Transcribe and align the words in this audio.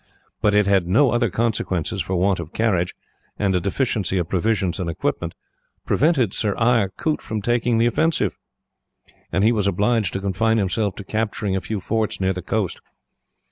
But 0.41 0.55
it 0.55 0.65
had 0.65 0.87
no 0.87 1.11
other 1.11 1.29
consequences, 1.29 2.01
for 2.01 2.15
want 2.15 2.39
of 2.39 2.53
carriage, 2.53 2.95
and 3.37 3.55
a 3.55 3.61
deficiency 3.61 4.17
of 4.17 4.29
provisions 4.29 4.79
and 4.79 4.89
equipment, 4.89 5.35
prevented 5.85 6.33
Sir 6.33 6.55
Eyre 6.57 6.89
Coote 6.89 7.21
from 7.21 7.39
taking 7.39 7.77
the 7.77 7.85
offensive, 7.85 8.35
and 9.31 9.43
he 9.43 9.51
was 9.51 9.67
obliged 9.67 10.13
to 10.13 10.19
confine 10.19 10.57
himself 10.57 10.95
to 10.95 11.03
capturing 11.03 11.55
a 11.55 11.61
few 11.61 11.79
forts 11.79 12.19
near 12.19 12.33
the 12.33 12.41
coast. 12.41 12.81